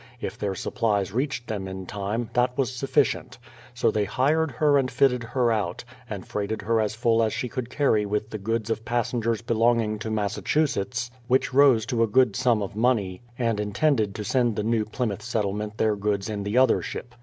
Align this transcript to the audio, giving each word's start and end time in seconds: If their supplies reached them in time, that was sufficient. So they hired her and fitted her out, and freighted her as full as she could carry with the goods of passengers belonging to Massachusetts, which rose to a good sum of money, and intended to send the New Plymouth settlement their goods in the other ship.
If 0.19 0.35
their 0.35 0.55
supplies 0.55 1.11
reached 1.11 1.45
them 1.45 1.67
in 1.67 1.85
time, 1.85 2.31
that 2.33 2.57
was 2.57 2.73
sufficient. 2.73 3.37
So 3.75 3.91
they 3.91 4.05
hired 4.05 4.49
her 4.53 4.79
and 4.79 4.89
fitted 4.89 5.21
her 5.23 5.51
out, 5.51 5.83
and 6.09 6.25
freighted 6.27 6.63
her 6.63 6.81
as 6.81 6.95
full 6.95 7.21
as 7.21 7.33
she 7.33 7.47
could 7.47 7.69
carry 7.69 8.07
with 8.07 8.31
the 8.31 8.39
goods 8.39 8.71
of 8.71 8.83
passengers 8.83 9.43
belonging 9.43 9.99
to 9.99 10.09
Massachusetts, 10.09 11.11
which 11.27 11.53
rose 11.53 11.85
to 11.85 12.01
a 12.01 12.07
good 12.07 12.35
sum 12.35 12.63
of 12.63 12.75
money, 12.75 13.21
and 13.37 13.59
intended 13.59 14.15
to 14.15 14.23
send 14.23 14.55
the 14.55 14.63
New 14.63 14.85
Plymouth 14.85 15.21
settlement 15.21 15.77
their 15.77 15.95
goods 15.95 16.31
in 16.31 16.41
the 16.41 16.57
other 16.57 16.81
ship. 16.81 17.13